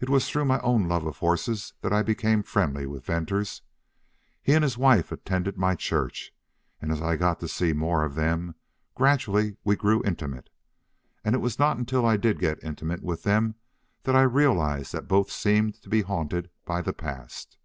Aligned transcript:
"It 0.00 0.10
was 0.10 0.28
through 0.28 0.44
my 0.44 0.60
own 0.60 0.86
love 0.86 1.06
of 1.06 1.16
horses 1.16 1.72
that 1.80 1.94
I 1.94 2.02
became 2.02 2.42
friendly 2.42 2.84
with 2.84 3.06
Venters. 3.06 3.62
He 4.42 4.52
and 4.52 4.62
his 4.62 4.76
wife 4.76 5.10
attended 5.10 5.56
my 5.56 5.74
church, 5.76 6.34
and 6.78 6.92
as 6.92 7.00
I 7.00 7.16
got 7.16 7.40
to 7.40 7.48
see 7.48 7.72
more 7.72 8.04
of 8.04 8.16
them, 8.16 8.54
gradually 8.94 9.56
we 9.64 9.76
grew 9.76 10.04
intimate. 10.04 10.50
And 11.24 11.34
it 11.34 11.38
was 11.40 11.58
not 11.58 11.78
until 11.78 12.04
I 12.04 12.18
did 12.18 12.38
get 12.38 12.62
intimate 12.62 13.02
with 13.02 13.22
them 13.22 13.54
that 14.02 14.14
I 14.14 14.24
realized 14.24 14.92
that 14.92 15.08
both 15.08 15.30
seemed 15.30 15.80
to 15.80 15.88
be 15.88 16.02
haunted 16.02 16.50
by 16.66 16.82
the 16.82 16.92
past. 16.92 17.56